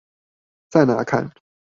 [0.71, 1.31] 在哪看？